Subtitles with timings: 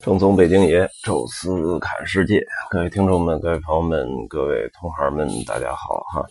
[0.00, 6.24] 正宗北京爷，宙斯看世界，各位听众们、各位朋友们、各位同行们，大家好哈。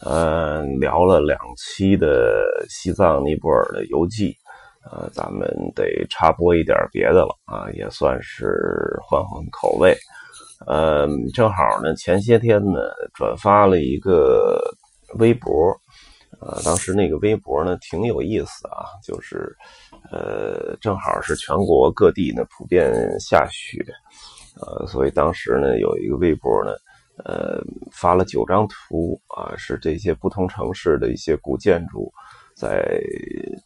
[0.00, 2.34] 呃，聊了两期的
[2.68, 4.34] 西藏尼泊尔的游记，
[4.90, 9.96] 呃，咱们得插播一点别的了啊，也算是换换口味。
[10.66, 12.80] 呃，正好呢，前些天呢，
[13.14, 14.60] 转发了一个
[15.18, 15.52] 微博。
[16.40, 19.56] 呃，当时那个微博呢挺有意思啊，就是，
[20.12, 23.84] 呃，正好是全国各地呢普遍下雪，
[24.60, 26.70] 呃，所以当时呢有一个微博呢，
[27.24, 32.12] 呃，发了九张图啊，是这些不同城市的一些古建筑，
[32.54, 33.00] 在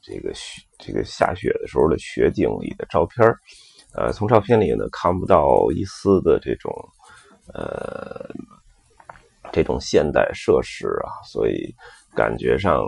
[0.00, 3.26] 这个雪这个下雪的时候的雪景里的照片
[3.94, 6.72] 呃，从照片里呢看不到一丝的这种，
[7.52, 8.30] 呃，
[9.52, 11.74] 这种现代设施啊，所以。
[12.14, 12.82] 感觉上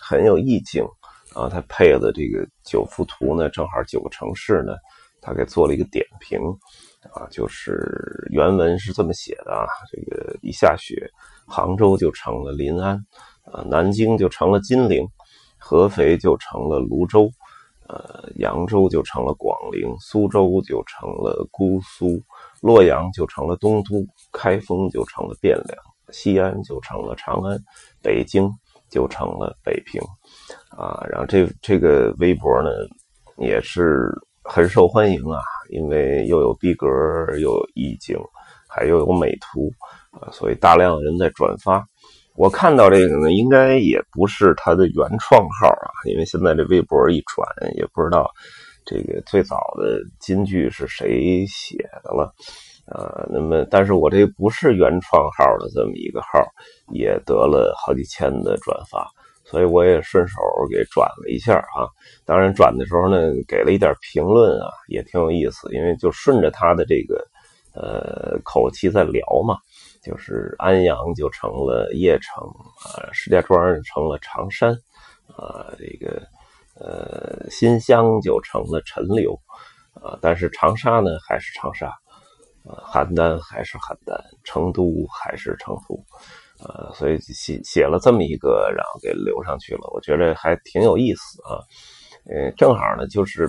[0.00, 0.84] 很有意境
[1.34, 1.48] 啊！
[1.48, 4.74] 他配的这个九幅图呢，正好九个城市呢，
[5.20, 6.40] 他给做了一个点评
[7.12, 11.10] 啊，就是原文是这么写的啊：这个一下雪，
[11.46, 12.96] 杭州就成了临安
[13.44, 15.06] 啊，南京就成了金陵，
[15.58, 17.30] 合肥就成了泸州，
[17.88, 22.22] 呃，扬州就成了广陵，苏州就成了姑苏，
[22.60, 25.89] 洛阳就成了东都，开封就成了汴梁。
[26.12, 27.58] 西安就成了长安，
[28.02, 28.50] 北京
[28.88, 30.00] 就成了北平，
[30.70, 32.70] 啊，然后这这个微博呢
[33.38, 34.10] 也是
[34.42, 36.86] 很受欢迎啊，因为又有逼格，
[37.34, 38.16] 又有意境，
[38.68, 39.70] 还又有美图
[40.10, 41.84] 啊，所以大量的人在转发。
[42.36, 48.30] 我看到这个呢，应该也不是他的原创号啊，因为现在这微博一转，也不知道
[48.86, 52.32] 这个最早的金句是谁写的了。
[52.92, 56.28] 呃，那么，但是我这不是原创号的这么一个号，
[56.92, 59.08] 也得了好几千的转发，
[59.44, 61.86] 所以我也顺手给转了一下啊。
[62.24, 67.24] 当然，转的时候呢，给了一点评论啊，也挺有意思，因为就顺着他的这个
[67.74, 69.56] 呃口气在聊嘛，
[70.02, 72.42] 就是安阳就成了邺城
[72.82, 74.72] 啊，石家庄成了常山
[75.36, 76.20] 啊，这个
[76.74, 79.32] 呃新乡就成了陈留
[79.94, 81.96] 啊，但是长沙呢还是长沙。
[82.62, 85.98] 呃，邯郸还是邯郸，成都还是成都，
[86.62, 89.90] 呃，所以写写了这么一个，然后给留上去了。
[89.94, 91.56] 我觉得还挺有意思啊，
[92.26, 93.48] 呃，正好呢，就是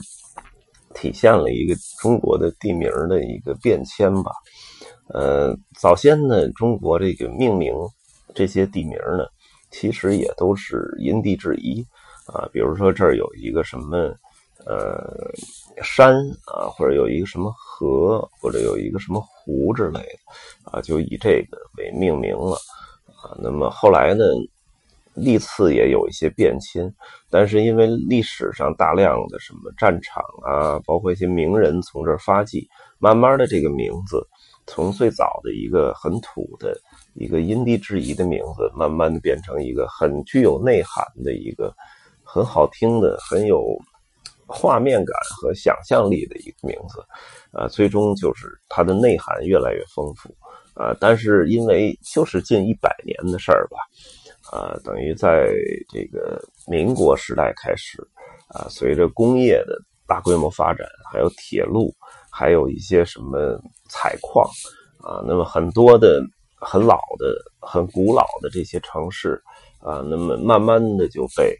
[0.94, 4.32] 体现了一个中国的地名的一个变迁吧。
[5.10, 7.74] 呃，早先呢，中国这个命名
[8.34, 9.26] 这些地名呢，
[9.72, 11.86] 其实也都是因地制宜
[12.28, 12.48] 啊。
[12.54, 14.16] 比如说这儿有一个什么。
[14.64, 15.32] 呃，
[15.84, 22.56] 山啊，或者有一个什么河，或者有一个什么湖之类的，啊，就以这个为命名了
[23.08, 23.36] 啊。
[23.42, 24.24] 那么后来呢，
[25.16, 26.94] 历次也有一些变迁，
[27.30, 34.24] 但是因为历史上大量的什么战场啊，包括一些名人从这儿发迹，慢慢的这个名字
[34.68, 36.80] 从最早的一个很土的
[37.16, 41.74] 一个因地制宜的名字，慢慢的变成一个很具有内涵的一个
[42.24, 43.76] 很好听的、很有。
[44.54, 47.00] 画面感和想象力的一个名字，
[47.54, 50.36] 啊，最终就是它的内涵越来越丰富，
[50.74, 53.78] 啊，但是因为就是近一百年的事儿吧，
[54.52, 55.48] 啊，等于在
[55.88, 58.06] 这个民国时代开始，
[58.50, 61.96] 啊，随着工业的大规模发展，还有铁路，
[62.30, 63.58] 还有一些什么
[63.88, 64.46] 采矿，
[65.00, 66.22] 啊，那么很多的
[66.60, 69.42] 很老的、很古老的这些城市，
[69.80, 71.58] 啊，那么慢慢的就被。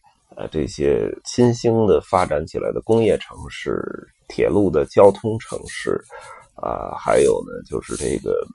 [0.50, 3.82] 这些新兴的发展起来的工业城市、
[4.28, 6.02] 铁路的交通城市，
[6.56, 8.46] 啊，还有呢，就是这个，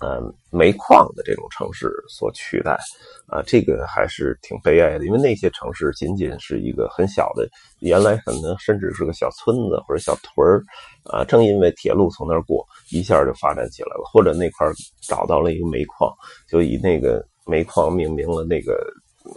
[0.00, 2.78] 呃，煤矿的这种城市所取代，
[3.26, 7.48] 啊，这个还是挺悲哀的，因为那些城市仅仅是一个很小的，
[7.80, 10.62] 原来可能甚至是个小村子或者小屯儿，
[11.04, 14.66] 啊，正因为铁路从那儿过，一下就发展起来了，或者那块
[15.02, 16.10] 找到了一个煤矿，
[16.48, 18.74] 就以那个煤矿命名了那个。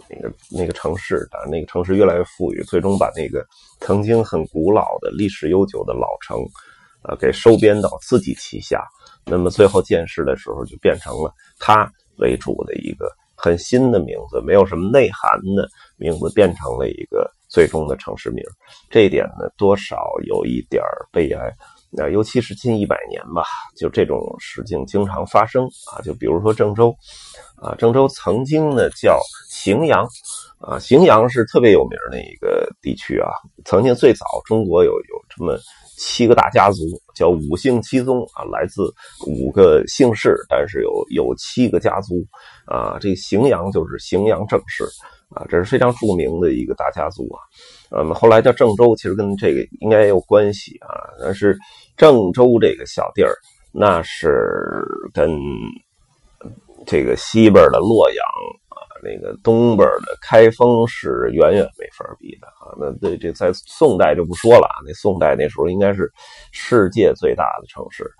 [0.08, 3.44] 那个那个城市，啊，那个城市越来越富裕，最终把那个
[3.80, 6.38] 曾经很古老的、历史悠久的老城，
[7.02, 8.82] 呃，给收编到自己旗下。
[9.26, 18.44] 那么最后建市的时候，就变成了他为主的一个很新的名字，没有什么内涵的名字，变成了一个最终的城市名。
[18.90, 20.82] 这一点呢，多少有一点
[21.12, 21.50] 悲哀。
[21.96, 23.44] 那尤其是近一百年吧，
[23.76, 26.02] 就这种事情经常发生啊。
[26.02, 26.92] 就比如说郑州，
[27.64, 29.18] 啊，郑州曾经呢叫
[29.50, 30.06] 荥阳，
[30.58, 33.30] 啊，荥阳是特别有名的一个地区啊。
[33.64, 35.58] 曾经最早中国有有这么
[35.96, 36.82] 七个大家族，
[37.14, 38.82] 叫五姓七宗啊，来自
[39.26, 42.22] 五个姓氏，但是有有七个家族
[42.66, 42.98] 啊。
[43.00, 44.84] 这荥阳就是荥阳郑氏
[45.30, 47.40] 啊，这是非常著名的一个大家族啊。
[47.90, 51.08] 那么后来叫郑州，其实跟这个应该也有关系啊。
[51.18, 51.56] 但是
[51.96, 53.32] 郑州这个小地儿，
[53.72, 54.84] 那是
[55.14, 55.30] 跟
[56.86, 58.24] 这个西边的洛阳
[58.68, 58.78] 啊。
[59.02, 62.72] 那个东边的开封是远远没法比的啊！
[62.78, 66.10] 那这这在宋代就不说了，那宋代那时候应该是
[66.52, 68.10] 世界最大的城市，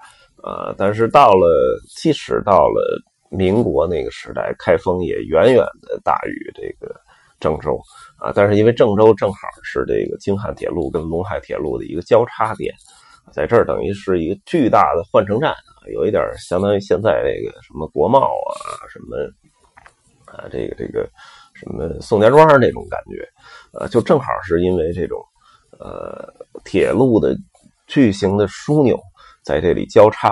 [0.43, 6.94] 啊，但是到了即使到了民国那个时代，开封也远远的大于这个
[7.40, 7.81] 郑州
[8.19, 8.31] 啊！
[8.34, 12.75] 但是因为郑州正好是这个京汉铁路跟陇海铁路的一个交叉点，
[13.32, 15.55] 在这儿等于是一个巨大的换乘站，
[15.93, 18.55] 有一点相当于现在这个什么国贸啊
[18.88, 19.17] 什么。
[20.26, 21.09] 啊，这个这个
[21.53, 23.25] 什么宋家庄那种感觉，
[23.79, 25.23] 呃，就正好是因为这种
[25.79, 26.26] 呃
[26.65, 27.37] 铁路的
[27.87, 29.00] 巨型的枢纽
[29.44, 30.31] 在这里交叉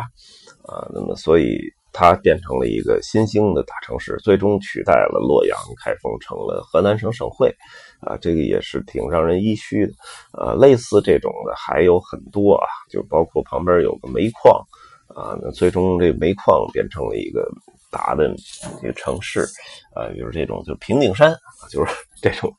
[0.65, 1.56] 啊，那么所以
[1.93, 7.55] 它变成了一个新兴的大城市，最终取代了洛阳、开封，成了河南省省会
[8.03, 9.93] 啊，这个也是挺让人唏嘘的。
[10.33, 14.61] 呃，类似这种的还有很多啊，就包括旁边有个煤矿
[15.09, 17.49] 啊，那最终这煤矿变成了一个。
[17.95, 18.35] 大的
[18.83, 19.47] 一个城市，
[19.95, 21.37] 呃，比如这种就平顶山
[21.69, 22.51] 就是 这种，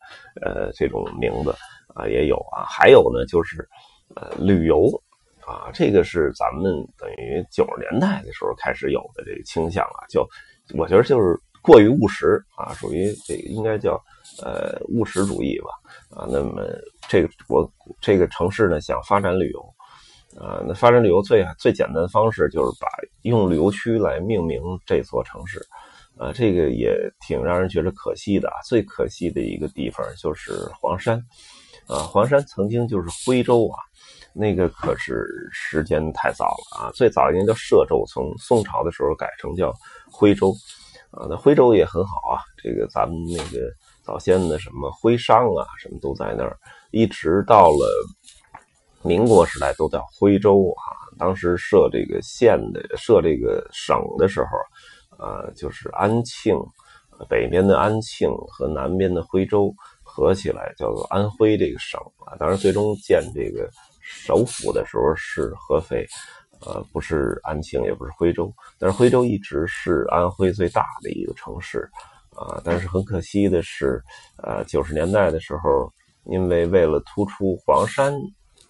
[0.44, 1.50] 呃，这种名字
[1.96, 2.62] 啊也有啊。
[2.70, 3.68] 还有呢，就是
[4.16, 4.88] 呃旅游
[5.44, 10.24] 啊，这个是咱们等于九十年代的时候开始有的这个倾向啊，就
[10.78, 14.00] 我觉得就是过于务实啊，属于这个应该叫
[14.42, 15.70] 呃务实主义吧
[16.18, 16.28] 啊。
[16.30, 16.64] 那么
[17.08, 17.70] 这个我
[18.02, 19.74] 这个城市呢，想发展旅游。
[20.36, 22.88] 啊，那发展旅游最最简单的方式就是把
[23.22, 25.64] 用旅游区来命名这座城市，
[26.18, 28.52] 啊，这个也挺让人觉得可惜的。
[28.66, 31.24] 最可惜的一个地方就是黄山，
[31.86, 33.78] 啊，黄山曾经就是徽州啊，
[34.34, 39.72] 那个可是时间太早了啊，最早应该叫歙州，从宋朝的时候改成叫
[40.12, 40.52] 徽州，
[41.12, 43.72] 啊，那徽州也很好啊，这个咱们那个
[44.04, 46.58] 早先的什么徽商啊，什么都在那儿，
[46.92, 47.88] 一直到了。
[49.06, 54.48] 民国时代都叫徽州啊，当时设这个县的、设这个省的时候，
[55.18, 56.58] 呃，就是安庆，
[57.28, 62.38] 北边的安庆和南边的徽州合起来叫做安徽这个省啊。
[62.40, 63.70] 当然，最终建这个
[64.02, 66.08] 首府的时候是合肥，
[66.66, 68.50] 呃，不是安庆，也不是徽州。
[68.80, 71.90] 但是徽州一直是安徽最大的一个城市
[72.36, 72.62] 啊。
[72.64, 74.04] 但是很可惜的是，
[74.38, 75.92] 呃，九十年代的时候，
[76.26, 78.14] 因为为了突出黄山。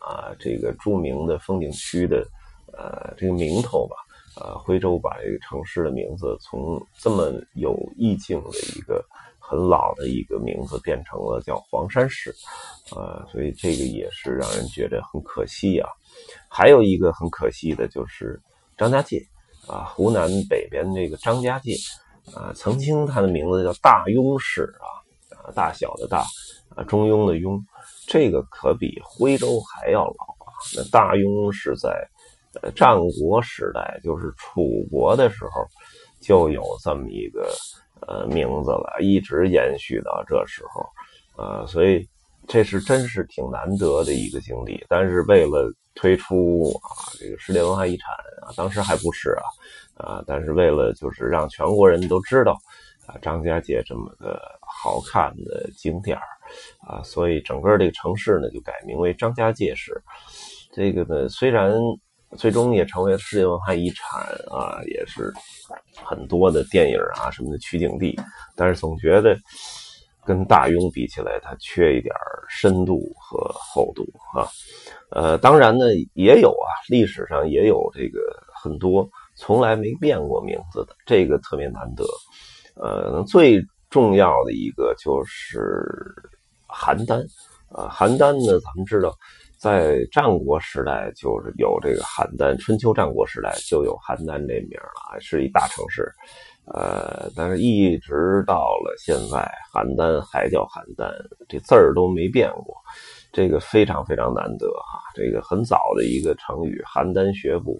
[0.06, 2.28] 啊，这个著名的风景区的，
[2.74, 3.96] 呃，这个名头吧，
[4.36, 9.02] 啊，徽州把这个城市的名字从这么有意境的一个
[9.40, 12.36] 很老的一个名字变成了叫黄山市，
[12.94, 15.88] 啊，所以这个也是让人觉得很可惜啊。
[16.50, 18.38] 还有一个很可惜的就是
[18.78, 19.26] 张家界，
[19.70, 21.78] 啊，湖南北边这个张家界，
[22.36, 24.88] 啊，曾经它的名字叫大庸氏啊，
[25.38, 26.24] 啊，大小的大，
[26.76, 27.62] 啊，中庸的庸。
[28.06, 30.52] 这个可比徽州还要老啊！
[30.76, 31.90] 那大庸是在
[32.62, 35.66] 呃战国时代，就是楚国的时候
[36.20, 37.50] 就有这么一个
[38.06, 42.06] 呃名字了，一直延续到这时候，啊，所以
[42.48, 44.84] 这是真是挺难得的一个经历。
[44.90, 49.44] 但是为了推出啊这个世界文化遗产啊，当时还不是啊
[49.96, 52.58] 啊，但是为了就是让全国人都知道
[53.06, 56.24] 啊张家界这么个好看的景点儿。
[56.86, 60.00] 啊，所以整个这个城市呢，就改名为张家界市。
[60.74, 61.74] 这个呢，虽然
[62.38, 65.34] 最终也成为世界文化遗产啊，也是
[66.04, 68.20] 很多的电影啊什么的取景地，
[68.56, 69.38] 但是总觉得
[70.26, 72.14] 跟大庸比起来，它缺一点
[72.50, 74.04] 深度和厚度
[74.34, 74.48] 啊。
[75.10, 78.20] 呃，当然呢，也有啊，历史上也有这个
[78.54, 82.04] 很多从来没变过名字的，这个特别难得。
[82.76, 86.14] 呃，最重要的一个就是。
[86.76, 87.24] 邯郸，
[87.70, 88.60] 啊，邯郸呢？
[88.60, 89.16] 咱们知道，
[89.60, 96.12] 在战国时代就是有这个邯郸，春秋战国时代就有邯郸这名了，是一大城市。
[96.66, 101.12] 呃，但是一直到了现在，邯郸还叫邯郸，
[101.50, 102.74] 这字儿都没变过，
[103.34, 105.04] 这个非常非常难得啊！
[105.14, 107.78] 这个很早的一个成语“邯郸学步”，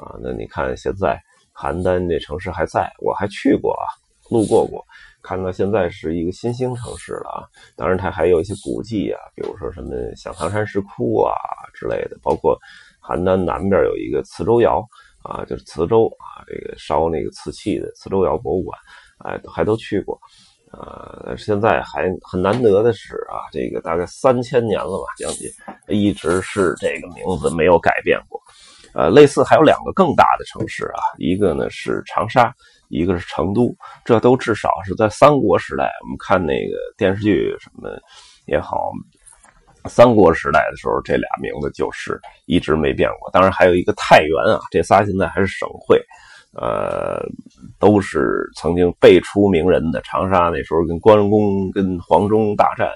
[0.00, 1.20] 啊，那你看现在
[1.54, 3.82] 邯郸这城市还在，我还去过啊，
[4.30, 4.84] 路过过。
[5.22, 7.44] 看到现在是一个新兴城市了啊，
[7.76, 11.34] 当然它还有一些古迹啊，比如说什么响堂山石窟啊
[11.74, 12.56] 之类的，包括
[13.02, 14.82] 邯郸南边有一个磁州窑
[15.22, 18.78] 啊，就是磁州啊，这个烧那个瓷器的磁州窑博物馆，
[19.18, 20.18] 哎，还都去过，
[20.72, 25.50] 呃，现在还很难得的是啊，这个大概三千年了吧，将近
[25.88, 28.40] 一直是这个名字没有改变过。
[28.92, 32.52] 呃，类似还有两个更大的城市啊，一个呢是长沙，
[32.88, 33.72] 一个是成都，
[34.04, 37.88] 这都至少是在三国时代，我们看那个电视剧什么
[38.46, 38.90] 也好，
[39.88, 43.30] 三国时代的时候，这俩名字就是一直没变过。
[43.32, 46.00] 当然还有一个太原啊，这仨现在还是省会，
[46.54, 47.22] 呃，
[47.78, 50.00] 都是曾经辈出名人的。
[50.02, 52.90] 长沙那时候跟关公跟黄忠大战。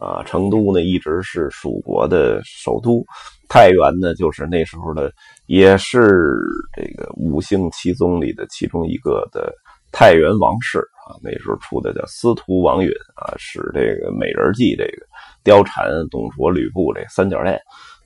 [0.00, 3.04] 啊，成都呢一直是蜀国的首都，
[3.50, 5.12] 太原呢就是那时候的，
[5.44, 6.32] 也是
[6.74, 9.52] 这个五姓七宗里的其中一个的
[9.92, 11.16] 太原王氏啊。
[11.22, 15.06] 那时候出的叫司徒王允啊，使这个美人计这个
[15.44, 17.60] 貂蝉、董卓、吕布这三角恋。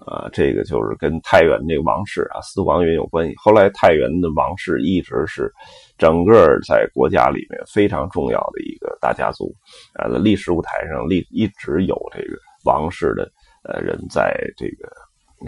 [0.06, 3.32] 啊，这个就是跟太原这个王氏啊，司徒王允有关系。
[3.38, 5.50] 后来太原的王氏一直是
[5.96, 9.50] 整个在国家里面非常重要的一个大家族，
[9.94, 12.36] 啊，在历史舞台上历一直有这个
[12.66, 14.92] 王室的呃人在这个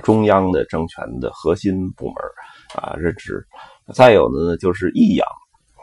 [0.02, 2.14] 中央的政权的核心部门
[2.82, 3.44] 啊任职。
[3.92, 5.26] 再有的呢就是益阳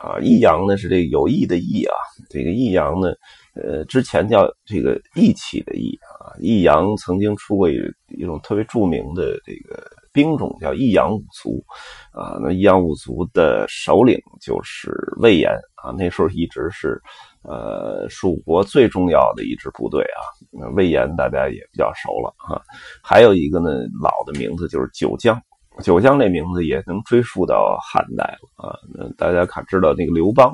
[0.03, 1.95] 啊，益阳呢是这个有益的益啊，
[2.29, 3.13] 这个益阳呢。
[3.55, 7.75] 呃，之前叫这个义气的义啊，益阳曾经出过一
[8.07, 9.79] 一种特别著名的这个
[10.12, 11.63] 兵种，叫益阳五族
[12.12, 12.36] 啊。
[12.41, 17.00] 那益阳五族的首领就是魏延啊，那时候一直是
[17.43, 20.19] 呃蜀国最重要的一支部队啊。
[20.51, 22.60] 那魏延大家也比较熟了啊。
[23.03, 23.69] 还有一个呢，
[24.01, 25.39] 老的名字就是九江，
[25.81, 28.75] 九江这名字也能追溯到汉代了啊。
[29.17, 30.53] 大家看知道那个刘邦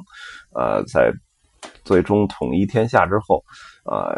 [0.54, 1.12] 啊，在。
[1.84, 3.44] 最终统一天下之后，
[3.84, 4.14] 啊，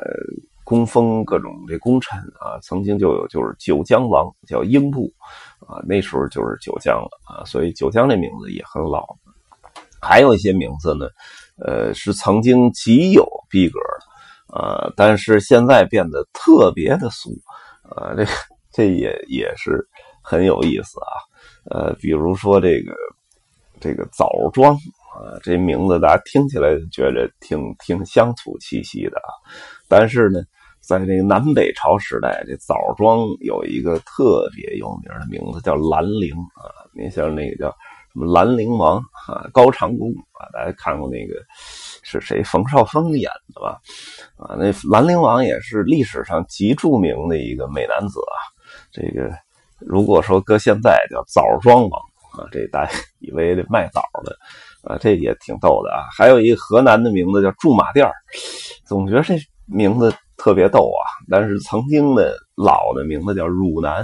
[0.63, 5.12] 供封各种这功臣啊，曾经就有就是九江王叫英布，
[5.65, 9.08] 啊，那时候就是九江了啊，所以九江这名字也很老。
[10.01, 11.08] 还有一些名字呢，
[11.65, 17.31] 呃，是曾经极有逼格的，呃，但是现在变得特别的俗，
[17.84, 18.25] 啊，这
[18.72, 19.88] 这也也是
[20.22, 21.12] 很有意思啊，
[21.70, 22.94] 呃，比如说这个
[23.80, 24.78] 这个枣庄。
[25.12, 29.30] 啊，这名字大家听起来觉得挺挺乡土气息的啊，
[29.90, 30.40] 但是呢，
[30.80, 36.72] 在这个南北朝时代，这枣庄有一个特别有名的名字叫兰陵啊。
[36.94, 37.70] 您像那个叫
[38.13, 41.34] 什么兰陵王啊，高长恭啊，大家看过那个
[42.04, 42.42] 是谁？
[42.42, 43.82] 冯绍峰演的吧？
[44.38, 48.40] 啊，那兰陵王也是历史上极著名的一个美男子啊。
[48.94, 49.30] 这个
[49.86, 52.02] 如果说搁现在叫枣庄王
[52.38, 54.36] 啊，这大家以为卖枣的。
[54.84, 56.10] 啊，这也挺逗的啊！
[56.12, 58.10] 还有一个河南的名字叫驻马店
[58.84, 59.36] 总觉得这
[59.68, 61.06] 名字特别逗啊。
[61.30, 64.04] 但是曾经的老的名字叫汝南，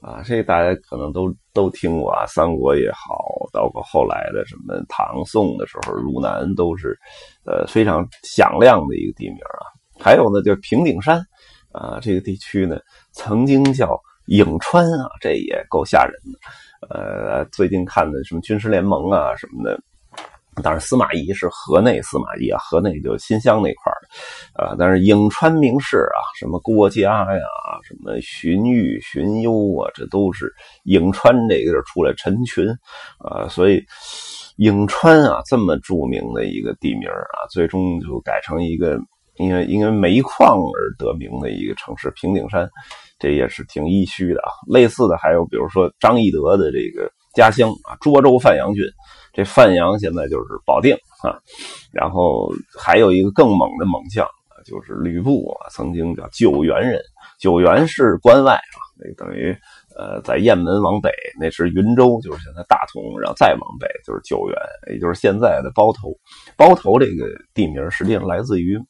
[0.00, 2.24] 啊，这大家可能都都听过啊。
[2.24, 6.98] 三国也好，包括后来的什么唐宋的时候，汝南都是
[7.44, 9.68] 呃非常响亮的一个地名啊。
[10.00, 11.22] 还有呢，就是平顶山
[11.72, 12.78] 啊，这个地区呢
[13.12, 16.38] 曾经叫颍川啊，这也够吓人的。
[16.88, 19.80] 呃，最近看的什么军事联盟啊什么的。
[20.62, 27.44] 当然，司马懿是河内司马懿啊，河内就新乡那块的，啊，但是颍川名士啊，什么郭嘉呀，
[27.86, 30.50] 什么荀彧、荀攸啊，这都是
[30.86, 32.10] 颍川这个地儿出来。
[32.16, 32.66] 陈群
[33.18, 33.84] 啊，所以
[34.56, 38.98] 颍川啊这么著名的一个地名啊，最终就改成一个
[39.36, 42.66] 因为因为煤矿而得名的一个城市——平顶山，
[43.18, 44.50] 这也是挺唏嘘的啊。
[44.68, 48.84] 类似的还有，比如说张翼德的这个家乡啊，涿州范阳郡。
[49.32, 51.36] 这范阳现在就是保定啊，
[51.92, 54.26] 然后还有一个更猛的猛将，
[54.64, 56.98] 就是吕布啊，曾经叫九原人。
[57.38, 58.80] 九原是关外啊，
[59.18, 59.54] 等于
[59.94, 64.56] 呃在雁门往北，那是云州，就是现在大同，然后再往北就是九原，
[64.94, 66.08] 也就是现在的包头。
[66.56, 68.80] 包头这个地名实际上来自于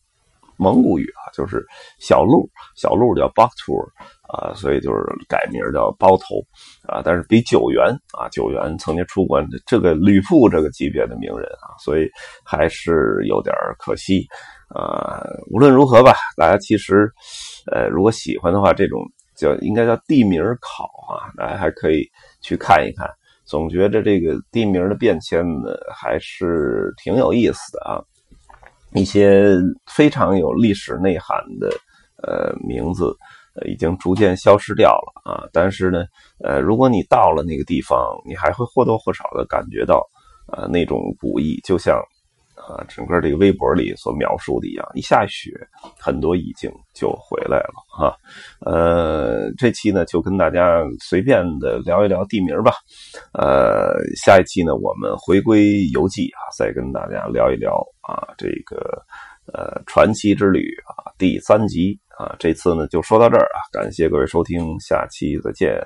[0.58, 1.64] 蒙古语啊，就是
[1.98, 3.84] 小路，小路叫 b a k t u r
[4.28, 6.42] 啊，所以就是改名叫包头，
[6.88, 7.86] 啊，但是比九原
[8.18, 12.08] 啊，九原曾经出过这个吕布这个级别的名人啊，所以
[12.44, 14.26] 还是有点可惜，
[14.68, 15.22] 啊，
[15.52, 17.08] 无论如何吧，大家其实，
[17.72, 19.00] 呃，如果喜欢的话，这种
[19.36, 22.02] 叫应该叫地名考啊，大家还可以
[22.40, 23.08] 去看一看，
[23.44, 28.02] 总觉着这个地名的变迁呢，还是挺有意思的啊，
[28.93, 31.69] 一些非常有历史内涵的
[32.23, 33.16] 呃名字。
[33.64, 35.49] 已经逐渐消失掉了啊！
[35.50, 36.05] 但是呢，
[36.45, 40.07] 呃，如果你到了那个地方，你还会或多或少的感觉到，
[40.52, 41.99] 呃，那种古意，就像，
[42.56, 45.52] 啊，整个这个微博里所描述的一样，一下雪，
[45.98, 48.16] 很多意境就回来了啊。
[48.60, 52.72] 呃，这期呢，就跟大家随便的聊一聊地名吧。
[53.32, 59.02] 呃，下一期呢，我们回归游记啊，再跟大家聊一聊啊，这个。
[59.54, 65.78] 呃传奇之旅啊第三集啊，这次呢就说到这儿啊，感谢各位收听，下期再见。